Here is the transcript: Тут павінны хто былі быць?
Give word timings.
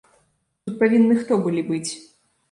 Тут 0.69 0.79
павінны 0.83 1.17
хто 1.19 1.37
былі 1.45 1.63
быць? 1.67 1.91